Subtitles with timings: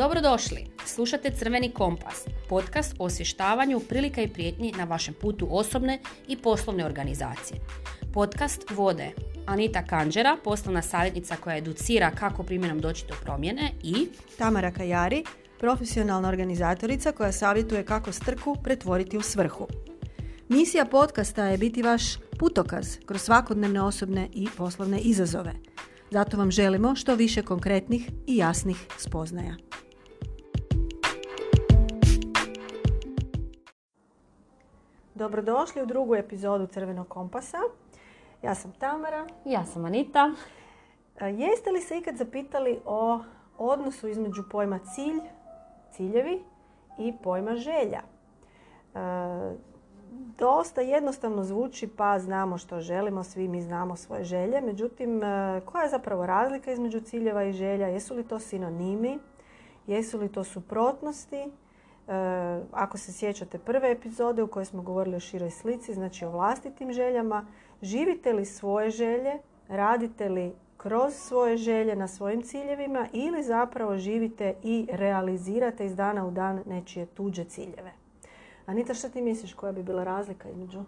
[0.00, 0.66] Dobrodošli!
[0.86, 5.98] Slušate Crveni kompas, podcast o osvještavanju prilika i prijetnji na vašem putu osobne
[6.28, 7.60] i poslovne organizacije.
[8.12, 9.10] Podcast vode
[9.46, 14.08] Anita Kanđera, poslovna savjetnica koja educira kako primjenom doći do promjene i
[14.38, 15.24] Tamara Kajari,
[15.58, 19.66] profesionalna organizatorica koja savjetuje kako strku pretvoriti u svrhu.
[20.48, 22.02] Misija podcasta je biti vaš
[22.38, 25.52] putokaz kroz svakodnevne osobne i poslovne izazove.
[26.10, 29.69] Zato vam želimo što više konkretnih i jasnih spoznaja.
[35.30, 37.58] Dobrodošli u drugu epizodu Crvenog kompasa.
[38.42, 39.26] Ja sam Tamara.
[39.44, 40.32] ja sam Anita.
[41.20, 43.20] E, Jeste li se ikad zapitali o
[43.58, 45.20] odnosu između pojma cilj,
[45.92, 46.44] ciljevi
[46.98, 48.00] i pojma želja?
[48.00, 48.98] E,
[50.38, 54.60] dosta jednostavno zvuči pa znamo što želimo, svi mi znamo svoje želje.
[54.60, 57.86] Međutim, e, koja je zapravo razlika između ciljeva i želja?
[57.86, 59.18] Jesu li to sinonimi?
[59.86, 61.50] Jesu li to suprotnosti?
[62.10, 66.30] E, ako se sjećate prve epizode u kojoj smo govorili o široj slici, znači o
[66.30, 67.46] vlastitim željama,
[67.82, 69.32] živite li svoje želje,
[69.68, 76.26] radite li kroz svoje želje na svojim ciljevima ili zapravo živite i realizirate iz dana
[76.26, 77.92] u dan nečije tuđe ciljeve.
[78.66, 80.84] Anita, što ti misliš koja bi bila razlika između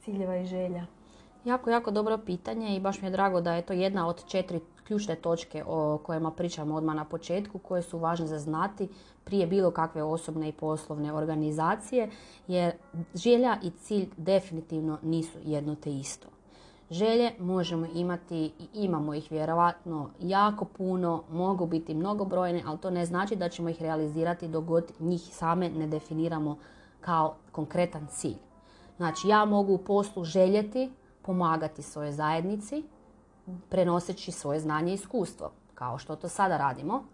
[0.00, 0.86] ciljeva i želja?
[1.44, 4.60] Jako, jako dobro pitanje i baš mi je drago da je to jedna od četiri
[4.86, 8.88] ključne točke o kojima pričamo odmah na početku, koje su važne za znati
[9.24, 12.10] prije bilo kakve osobne i poslovne organizacije,
[12.48, 12.72] jer
[13.14, 16.28] želja i cilj definitivno nisu jedno te isto.
[16.90, 23.06] Želje možemo imati i imamo ih vjerojatno jako puno, mogu biti mnogobrojne, ali to ne
[23.06, 26.56] znači da ćemo ih realizirati dok god njih same ne definiramo
[27.00, 28.38] kao konkretan cilj.
[28.96, 30.90] Znači ja mogu u poslu željeti
[31.22, 32.84] pomagati svojoj zajednici,
[33.68, 37.04] prenoseći svoje znanje i iskustvo, kao što to sada radimo,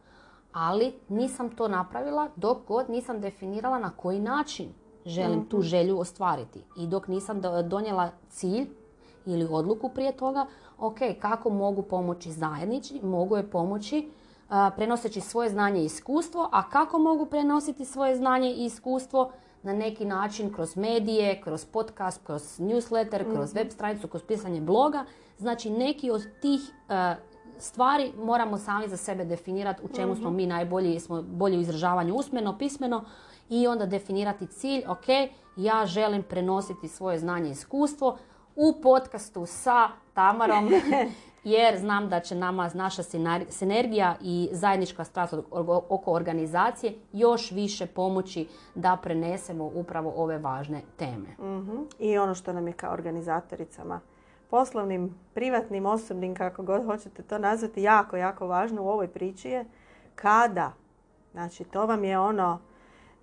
[0.52, 4.68] ali nisam to napravila dok god nisam definirala na koji način
[5.06, 6.64] želim tu želju ostvariti.
[6.76, 8.69] I dok nisam donijela cilj
[9.26, 10.47] ili odluku prije toga,
[10.78, 14.10] ok, kako mogu pomoći zajednici, mogu je pomoći
[14.76, 19.32] prenoseći svoje znanje i iskustvo, a kako mogu prenositi svoje znanje i iskustvo
[19.66, 25.04] na neki način kroz medije, kroz podcast, kroz newsletter, kroz web stranicu, kroz pisanje bloga.
[25.38, 26.60] Znači neki od tih
[27.59, 32.15] stvari moramo sami za sebe definirati u čemu smo mi najbolji, smo bolji u izražavanju
[32.15, 33.05] usmeno, pismeno
[33.49, 35.06] i onda definirati cilj, ok,
[35.56, 38.19] ja želim prenositi svoje znanje i iskustvo
[38.56, 40.71] u podcastu sa Tamarom
[41.46, 43.02] jer znam da će nama naša
[43.48, 45.34] sinergija i zajednička strast
[45.88, 51.58] oko organizacije još više pomoći da prenesemo upravo ove važne teme.
[51.58, 51.76] Mhm.
[51.98, 54.00] I ono što nam je kao organizatoricama
[54.50, 59.64] poslovnim, privatnim, osobnim, kako god hoćete to nazvati, jako, jako važno u ovoj priči je
[60.14, 60.72] kada.
[61.32, 62.58] Znači, to vam je ono,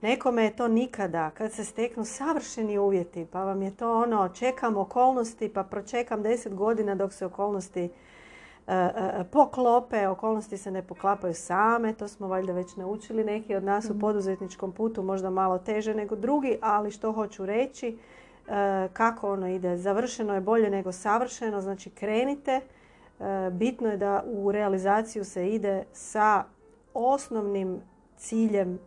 [0.01, 4.77] nekome je to nikada, kad se steknu savršeni uvjeti, pa vam je to ono, čekam
[4.77, 7.89] okolnosti, pa pročekam deset godina dok se okolnosti
[9.31, 13.23] poklope, okolnosti se ne poklapaju same, to smo valjda već naučili.
[13.23, 13.99] Neki od nas u mhm.
[13.99, 17.97] poduzetničkom putu, možda malo teže nego drugi, ali što hoću reći,
[18.47, 22.61] e, kako ono ide, završeno je bolje nego savršeno, znači krenite,
[23.51, 26.43] bitno je da u realizaciju se ide sa
[26.93, 27.81] osnovnim
[28.17, 28.79] ciljem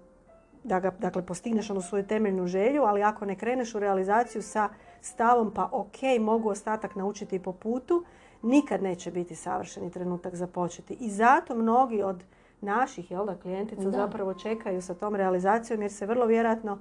[0.65, 4.69] da ga dakle, postigneš onu svoju temeljnu želju, ali ako ne kreneš u realizaciju sa
[5.01, 8.05] stavom pa ok, mogu ostatak naučiti po putu,
[8.47, 10.97] nikad neće biti savršeni trenutak za početi.
[11.01, 12.25] I zato mnogi od
[12.61, 16.79] naših jel da, klijentica zapravo čekaju sa tom realizacijom jer se vrlo vjerojatno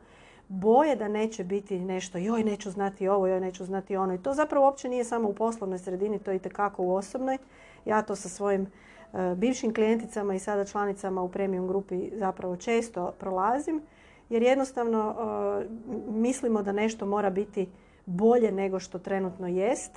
[0.47, 4.13] boje da neće biti nešto joj neću znati ovo, joj neću znati ono.
[4.13, 7.37] I to zapravo uopće nije samo u poslovnoj sredini, to je itekako u osobnoj.
[7.85, 8.67] Ja to sa svojim
[9.13, 13.81] e, bivšim klijenticama i sada članicama u premium grupi zapravo često prolazim.
[14.29, 15.65] Jer jednostavno e,
[16.07, 17.69] mislimo da nešto mora biti
[18.05, 19.91] bolje nego što trenutno jest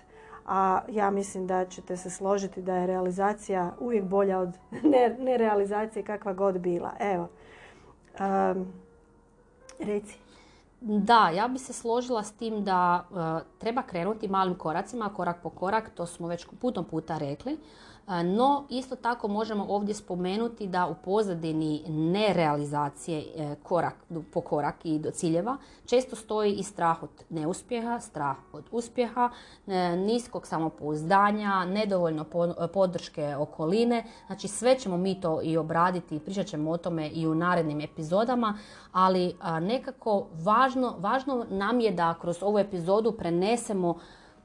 [0.48, 4.58] a ja mislim da ćete se složiti da je realizacija uvijek bolja od
[5.28, 6.92] nerealizacije kakva god bila.
[7.00, 7.28] Evo,
[8.20, 8.72] um,
[9.78, 10.18] reci.
[10.80, 15.50] Da, ja bi se složila s tim da e, treba krenuti malim koracima, korak po
[15.50, 17.58] korak, to smo već putom puta rekli.
[18.24, 23.94] No, isto tako možemo ovdje spomenuti da u pozadini nerealizacije e, korak
[24.32, 25.56] po korak i do ciljeva
[25.86, 29.30] često stoji i strah od neuspjeha, strah od uspjeha,
[29.66, 32.24] e, niskog samopouzdanja, nedovoljno
[32.72, 34.04] podrške okoline.
[34.26, 37.80] Znači sve ćemo mi to i obraditi i pričat ćemo o tome i u narednim
[37.80, 38.58] epizodama,
[38.92, 43.98] ali nekako važno, važno nam je da kroz ovu epizodu prenesemo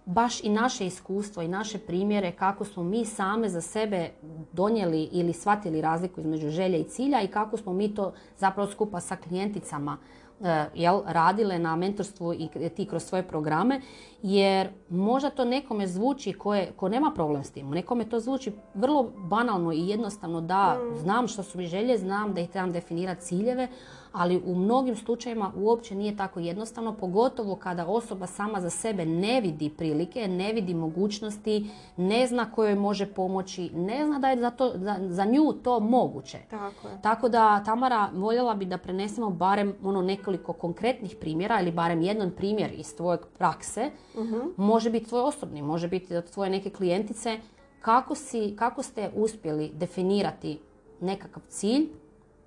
[0.06, 4.10] baš i naše iskustvo i naše primjere kako smo mi same za sebe
[4.52, 9.00] donijeli ili shvatili razliku između želje i cilja i kako smo mi to zapravo skupa
[9.00, 9.98] sa klijenticama
[10.44, 13.82] E, jel, radile na mentorstvu i ti kroz svoje programe,
[14.24, 17.70] jer možda to nekome zvuči koje, ko nema problem s tim.
[17.70, 20.98] Nekome to zvuči vrlo banalno i jednostavno da mm.
[20.98, 23.68] znam što su mi želje, znam da ih trebam definirati ciljeve,
[24.14, 29.42] ali u mnogim slučajevima uopće nije tako jednostavno, pogotovo kada osoba sama za sebe ne
[29.42, 34.50] vidi prilike, ne vidi mogućnosti, ne zna kojoj može pomoći, ne zna da je za,
[34.50, 36.38] to, za, za nju to moguće.
[36.50, 37.02] Tako, je.
[37.02, 42.32] tako da, Tamara, voljela bi da prenesemo barem ono nekoliko konkretnih primjera ili barem jedan
[42.32, 43.92] primjer iz tvojeg prakse.
[44.16, 44.24] uh
[44.58, 47.40] Može biti tvoj osobni, može biti od tvoje neke klijentice.
[47.82, 50.60] Kako, si, kako ste uspjeli definirati
[51.02, 52.03] nekakav cilj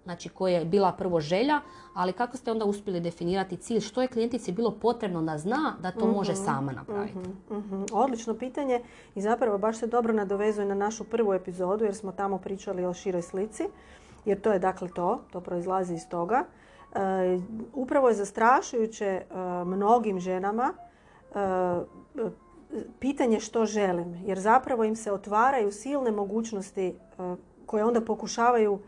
[0.06, 1.60] znači koja je bila prvo želja,
[1.94, 5.90] ali kako ste onda uspjeli definirati cilj, što je klijentici bilo potrebno da zna da
[5.90, 7.18] to može mhm, sama napraviti?
[7.50, 8.82] uh Odlično pitanje
[9.14, 12.94] i zapravo baš se dobro nadovezuje na našu prvu epizodu jer smo tamo pričali o
[12.94, 13.64] široj slici,
[14.24, 16.44] jer to je dakle to, to proizlazi iz toga.
[16.94, 16.98] E,
[17.74, 19.24] upravo je zastrašujuće e,
[19.64, 21.38] mnogim ženama e,
[22.98, 26.94] pitanje što želim, jer zapravo im se otvaraju silne mogućnosti
[27.66, 28.78] koje onda pokušavaju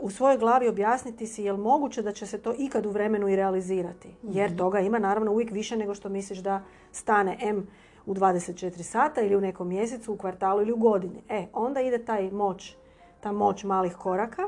[0.00, 3.28] u svojoj glavi objasniti si je li moguće da će se to ikad u vremenu
[3.28, 4.08] i realizirati.
[4.22, 4.58] Jer mhm.
[4.58, 6.62] toga ima naravno uvijek više nego što misliš da
[6.92, 7.66] stane M
[8.06, 11.22] u 24 sata ili u nekom mjesecu, u kvartalu ili u godini.
[11.28, 12.76] E, onda ide taj moć,
[13.20, 14.42] ta moć malih koraka.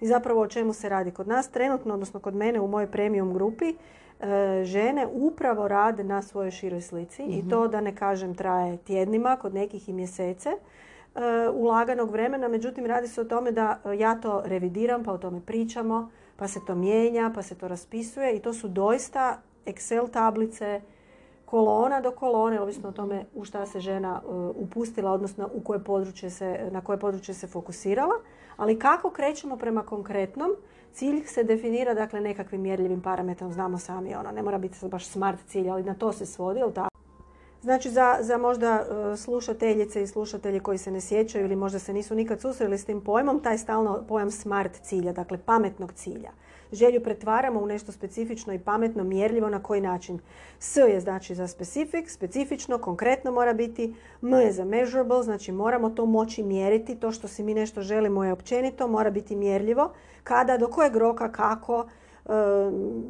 [0.00, 3.34] I zapravo o čemu se radi kod nas trenutno, odnosno kod mene u mojoj premium
[3.34, 7.48] grupi, e, žene upravo rade na svojoj široj slici i mhm.
[7.48, 10.50] to da ne kažem traje tjednima, kod nekih i mjesece.
[11.14, 15.18] E, ulaganog vremena, međutim radi se o tome da e, ja to revidiram, pa o
[15.18, 20.10] tome pričamo, pa se to mijenja, pa se to raspisuje i to su doista Excel
[20.10, 20.80] tablice,
[21.44, 25.84] kolona do kolone, ovisno o tome u šta se žena e, upustila, odnosno u koje
[25.84, 28.14] područje se, na koje područje se fokusirala.
[28.56, 30.50] Ali kako krećemo prema konkretnom,
[30.92, 35.38] cilj se definira dakle nekakvim mjerljivim parametrom, znamo sami ono, ne mora biti baš smart
[35.46, 36.93] cilj, ali na to se svodi, jel tako?
[37.64, 41.92] Znači za, za možda e, slušateljice i slušatelje koji se ne sjećaju ili možda se
[41.92, 46.30] nisu nikad susreli s tim pojmom, taj stalno pojam smart cilja, dakle pametnog cilja.
[46.72, 50.18] Želju pretvaramo u nešto specifično i pametno, mjerljivo na koji način.
[50.58, 53.94] S je znači za specific, specifično, konkretno mora biti.
[54.22, 56.94] M je za measurable, znači moramo to moći mjeriti.
[56.94, 59.92] To što si mi nešto želimo je općenito, mora biti mjerljivo.
[60.24, 61.86] Kada, do kojeg roka, kako,
[62.26, 62.30] e,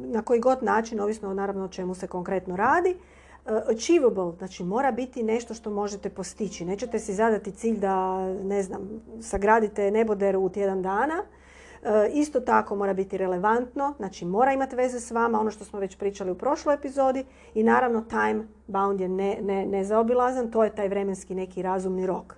[0.05, 2.95] na koji god način, ovisno naravno o čemu se konkretno radi.
[3.45, 6.65] Uh, achievable, znači mora biti nešto što možete postići.
[6.65, 8.81] Nećete si zadati cilj da, ne znam,
[9.21, 11.23] sagradite neboderu u tjedan dana.
[11.23, 15.79] Uh, isto tako mora biti relevantno, znači mora imati veze s vama, ono što smo
[15.79, 20.75] već pričali u prošloj epizodi i naravno time bound je ne, ne, nezaobilazan, to je
[20.75, 22.35] taj vremenski neki razumni rok.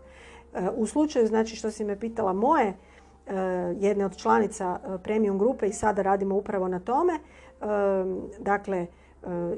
[0.54, 2.74] Uh, u slučaju, znači što si me pitala moje,
[3.80, 7.20] jedne od članica premium grupe i sada radimo upravo na tome,
[8.40, 8.88] dakle, E,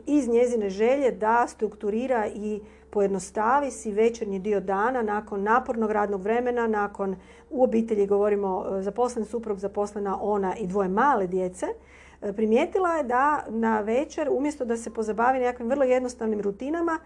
[0.05, 6.67] iz njezine želje da strukturira i pojednostavi si večernji dio dana nakon napornog radnog vremena,
[6.67, 7.15] nakon
[7.49, 11.65] u obitelji govorimo e, zaposlen suprug, zaposlena ona i dvoje male djece,
[12.21, 16.99] e, primijetila je da na večer umjesto da se pozabavi nekakvim vrlo jednostavnim rutinama,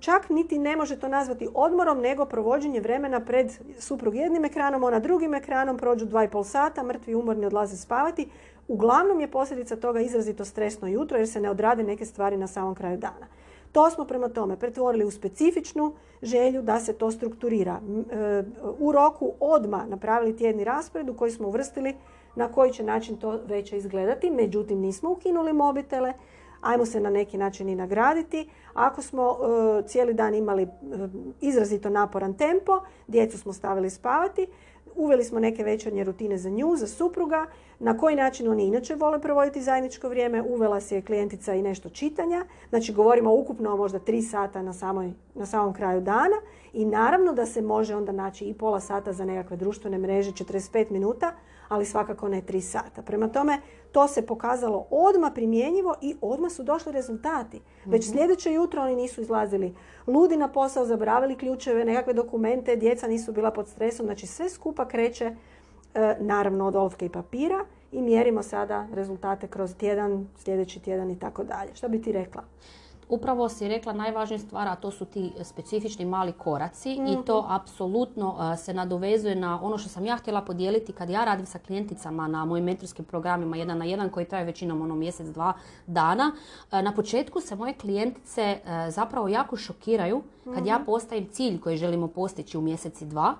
[0.00, 4.98] čak niti ne može to nazvati odmorom, nego provođenje vremena pred suprug jednim ekranom, ona
[4.98, 8.28] drugim ekranom, prođu dva i pol sata, mrtvi umorni odlaze spavati,
[8.68, 12.74] Uglavnom je posljedica toga izrazito stresno jutro jer se ne odrade neke stvari na samom
[12.74, 13.26] kraju dana.
[13.72, 17.80] To smo prema tome pretvorili u specifičnu želju da se to strukturira.
[18.10, 18.42] E,
[18.78, 21.94] u roku odma napravili tjedni raspored u koji smo uvrstili
[22.36, 24.30] na koji će način to već izgledati.
[24.30, 26.12] Međutim, nismo ukinuli mobitele,
[26.60, 28.48] ajmo se na neki način i nagraditi.
[28.74, 30.68] Ako smo e, cijeli dan imali e,
[31.40, 34.46] izrazito naporan tempo, djecu smo stavili spavati,
[34.94, 37.46] uveli smo neke večernje rutine za nju, za supruga,
[37.80, 41.88] na koji način oni inače vole provoditi zajedničko vrijeme, uvela se je klijentica i nešto
[41.88, 46.36] čitanja, znači govorimo ukupno o možda tri sata na, samoj, na samom kraju dana
[46.72, 50.90] i naravno da se može onda naći i pola sata za nekakve društvene mreže, 45
[50.90, 51.32] minuta,
[51.68, 53.02] ali svakako ne tri sata.
[53.02, 53.60] Prema tome,
[53.92, 57.60] to se pokazalo odmah primjenjivo i odmah su došli rezultati.
[57.84, 58.18] Već mhm.
[58.18, 59.74] sljedeće jutro oni nisu izlazili
[60.06, 64.06] ludi na posao, zabravili ključeve, nekakve dokumente, djeca nisu bila pod stresom.
[64.06, 65.36] Znači sve skupa kreće
[66.20, 71.44] naravno od olovke i papira i mjerimo sada rezultate kroz tjedan, sljedeći tjedan i tako
[71.44, 71.74] dalje.
[71.74, 72.42] Što bi ti rekla?
[73.10, 77.52] upravo si rekla najvažnija stvar, a to su ti specifični mali koraci i to Mhm.
[77.52, 81.58] apsolutno uh, se nadovezuje na ono što sam ja htjela podijeliti kad ja radim sa
[81.58, 85.52] klijenticama na mojim mentorskim programima jedan na jedan koji traju većinom ono mjesec, dva
[85.86, 86.32] dana.
[86.72, 90.22] Uh, Na početku se moje klijentice zapravo jako šokiraju
[90.54, 93.34] kad ja postavim cilj koji želimo postići u mjeseci dva.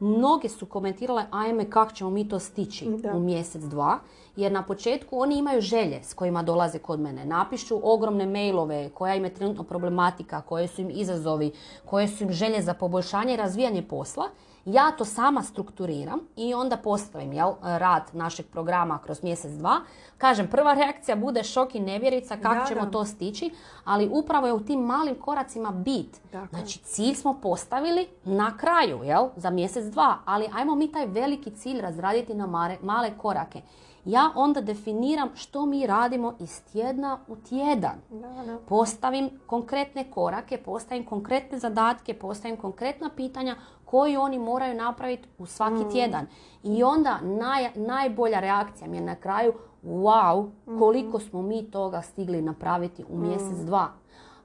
[0.00, 3.12] Mnoge su komentirale, ajme kako ćemo mi to stići Da.
[3.12, 3.98] u mjesec, dva,
[4.40, 7.24] jer na početku oni imaju želje s kojima dolaze kod mene.
[7.24, 11.52] Napišu ogromne mailove, koja im je trenutno problematika, koje su im izazovi,
[11.84, 14.24] koje su im želje za poboljšanje i razvijanje posla.
[14.64, 19.80] Ja to sama strukturiram i onda postavim jel, rad našeg programa kroz mjesec, dva.
[20.18, 23.50] Kažem, prva reakcija bude šok i nevjerica kako ćemo to stići,
[23.84, 26.20] ali upravo je u tim malim koracima bit.
[26.32, 26.60] Tako je.
[26.60, 29.28] Znači, cilj smo postavili na kraju, jel?
[29.36, 30.18] Za mjesec, dva.
[30.24, 33.62] Ali ajmo mi taj veliki cilj razraditi na male korake.
[34.04, 38.00] Ja onda definiram što mi radimo iz tjedna u tjedan.
[38.10, 38.58] Da, da.
[38.68, 45.90] Postavim konkretne korake, postavim konkretne zadatke, postavim konkretna pitanja koji oni moraju napraviti u svaki
[45.92, 46.26] tjedan.
[46.62, 49.52] I onda naj, najbolja reakcija mi je na kraju
[49.84, 53.88] wow, koliko smo mi toga stigli napraviti u mjesec, dva.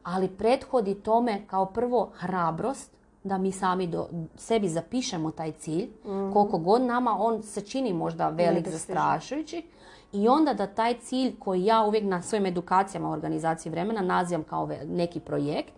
[0.03, 2.94] Ali prethodi tome kao prvo hrabrost,
[3.25, 5.89] da mi sami do, sebi zapišemo taj cilj,
[6.33, 9.63] koliko god nama on se čini možda velik, zastrašujući.
[10.13, 14.43] I onda da taj cilj koji ja uvijek na svojim edukacijama u organizaciji vremena nazivam
[14.43, 15.73] kao neki projekt,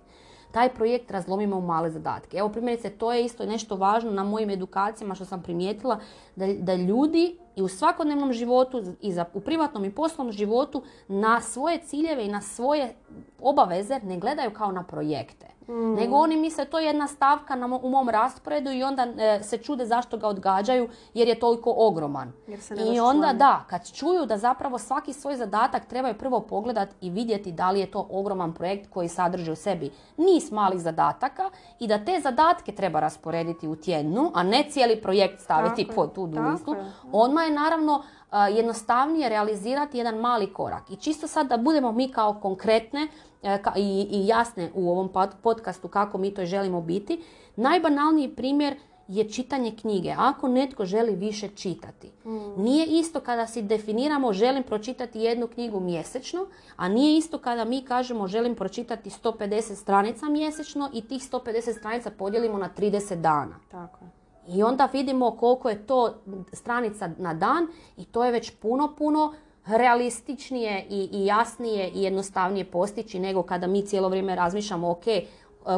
[0.51, 2.37] taj projekt razlomimo u male zadatke.
[2.37, 5.99] Evo primjerice, to je isto nešto važno na mojim edukacijama što sam primijetila,
[6.35, 11.41] da, da ljudi i u svakodnevnom životu, i za, u privatnom i poslovnom životu, na
[11.41, 12.95] svoje ciljeve i na svoje
[13.41, 15.56] obaveze ne gledaju kao na projekte.
[15.67, 19.39] Nego oni misle to je jedna stavka na mo- u mom rasporedu i onda e,
[19.43, 22.31] se čude zašto ga odgađaju jer je toliko ogroman.
[22.47, 26.39] Jer se ne I onda da, kad čuju da zapravo svaki svoj zadatak trebaju prvo
[26.39, 30.79] pogledat i vidjeti da li je to ogroman projekt koji sadrži u sebi niz malih
[30.79, 35.95] zadataka i da te zadatke treba rasporediti u tjednu, a ne cijeli projekt staviti Tako
[35.95, 36.75] pod tu listu.
[37.12, 40.91] Odmah je naravno jednostavnije realizirati jedan mali korak.
[40.91, 43.07] I čisto sad da budemo mi kao konkretne
[43.43, 47.24] e, i, jasne u ovom pod- podcastu kako mi to želimo biti,
[47.55, 48.75] najbanalniji primjer
[49.07, 50.13] je čitanje knjige.
[50.17, 52.12] Ako netko želi više čitati.
[52.57, 57.81] Nije isto kada si definiramo želim pročitati jednu knjigu mjesečno, a nije isto kada mi
[57.81, 63.55] kažemo želim pročitati 150 stranica mjesečno i tih 150 stranica podijelimo na 30 dana.
[63.72, 64.00] Tako.
[64.47, 66.13] I onda vidimo koliko je to
[66.53, 69.33] stranica na dan i to je već puno, puno
[69.65, 75.23] realističnije i, i jasnije i jednostavnije postići nego kada mi cijelo vrijeme razmišljamo ok, e,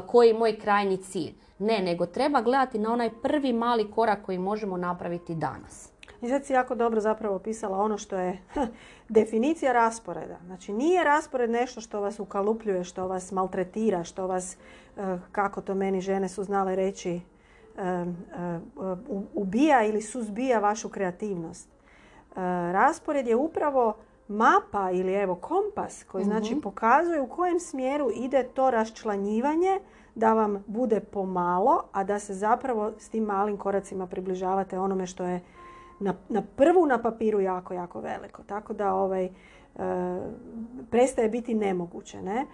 [0.08, 1.34] koji je moj krajnji cilj.
[1.60, 5.92] Ne, nego treba gledati na onaj prvi mali korak koji možemo napraviti danas.
[6.22, 8.40] I sad si jako dobro zapravo opisala ono što je
[9.10, 10.38] definicija rasporeda.
[10.46, 14.58] Znači nije raspored nešto što vas ukalupljuje, što vas maltretira, što vas,
[14.98, 17.22] eh, kako to meni žene su znale reći,
[19.34, 21.70] ubija ili suzbija vašu kreativnost.
[22.72, 23.96] Raspored je upravo
[24.28, 29.80] mapa ili evo kompas koji znači pokazuje u kojem smjeru ide to raščlanjivanje
[30.16, 35.24] da vam bude pomalo, a da se zapravo s tim malim koracima približavate onome što
[35.24, 35.42] je
[36.00, 38.44] na, na prvu na papiru jako, jako veliko.
[38.44, 39.30] Tako da ovaj, e,
[40.92, 42.22] prestaje biti nemoguće.
[42.22, 42.46] Ne?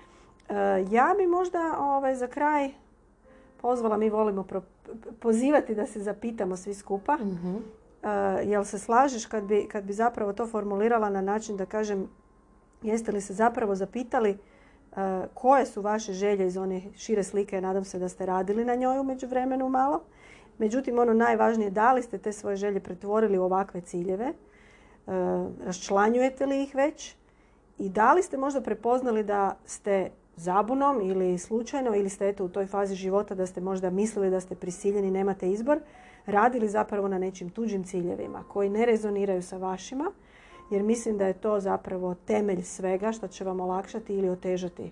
[0.49, 2.69] E, ja bi možda ovaj, za kraj
[3.65, 4.61] pozvala, mi volimo pro-
[5.19, 7.17] pozivati da se zapitamo svi skupa.
[7.17, 8.09] E,
[8.45, 12.09] jel se slažeš kad bi, kad bi zapravo to formulirala na način da kažem
[12.81, 14.37] jeste li se zapravo zapitali e,
[15.33, 18.99] koje su vaše želje iz one šire slike, nadam se da ste radili na njoj
[18.99, 20.01] u međuvremenu malo.
[20.57, 24.33] Međutim, ono najvažnije, da li ste te svoje želje pretvorili u ovakve ciljeve, e,
[25.65, 27.15] raščlanjujete li ih već
[27.79, 32.49] i da li ste možda prepoznali da ste zabunom ili slučajno ili ste eto u
[32.49, 35.79] toj fazi života da ste možda mislili da ste prisiljeni, nemate izbor,
[36.25, 40.11] radili zapravo na nečim tuđim ciljevima koji ne rezoniraju sa vašima,
[40.71, 44.91] jer mislim da je to zapravo temelj svega što će vam olakšati ili otežati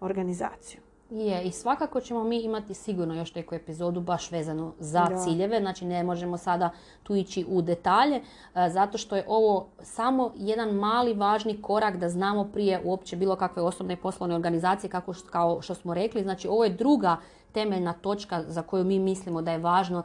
[0.00, 0.80] organizaciju.
[1.12, 5.16] Je, i svakako ćemo mi imati sigurno još neku epizodu baš vezanu za Da.
[5.16, 6.70] ciljeve, znači ne možemo sada
[7.02, 8.22] tu ići u detalje, e,
[8.70, 13.62] zato što je ovo samo jedan mali važni korak da znamo prije uopće bilo kakve
[13.62, 17.16] osobne i poslovne organizacije, kako, kao što smo rekli, znači ovo je druga
[17.52, 20.02] temeljna točka za koju mi mislimo da je važno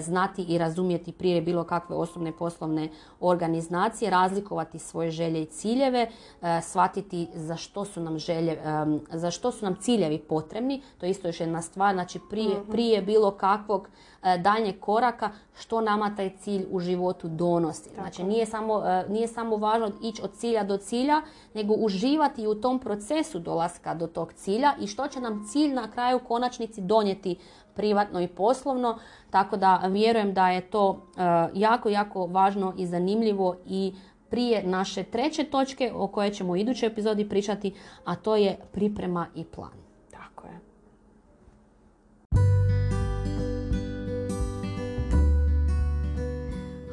[0.00, 2.88] znati i razumjeti prije bilo kakve osobne poslovne
[3.20, 6.08] organizacije, razlikovati svoje želje i ciljeve,
[6.42, 8.58] e, shvatiti za što su nam želje,
[9.12, 12.70] za što su nam ciljevi potrebni, to je isto još jedna stvar, znači prije, mhm.
[12.70, 13.88] prije bilo kakvog
[14.38, 17.90] daljnjeg koraka što nama taj cilj u životu donosi.
[17.94, 21.22] Znači nije samo, nije samo važno ići od cilja do cilja,
[21.54, 25.90] nego uživati u tom procesu dolaska do tog cilja i što će nam cilj na
[25.90, 27.36] kraju konačnici donijeti
[27.74, 28.98] privatno i poslovno.
[29.30, 31.20] Tako da vjerujem da je to e,
[31.54, 33.94] jako, jako važno i zanimljivo i
[34.30, 39.26] prije naše treće točke o kojoj ćemo u idućoj epizodi pričati, a to je priprema
[39.34, 39.83] i plan.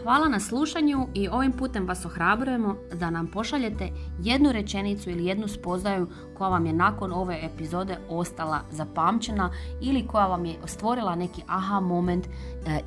[0.03, 3.89] Hvala na slušanju i ovim putem vas ohrabrujemo da nam pošaljete
[4.19, 10.27] jednu rečenicu ili jednu spoznaju koja vam je nakon ove epizode ostala zapamćena ili koja
[10.27, 12.29] vam je stvorila neki aha moment e,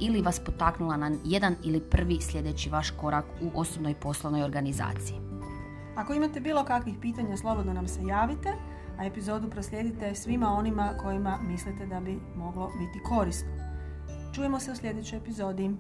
[0.01, 5.17] ili vas potaknula na jedan ili prvi sljedeći vaš korak u osobnoj poslovnoj organizaciji.
[5.97, 8.53] Ako imate bilo kakvih pitanja, slobodno nam se javite,
[8.99, 13.49] a epizodu proslijedite svima onima kojima mislite da bi moglo biti korisno.
[14.35, 15.71] Čujemo se u sljedećoj epizodi.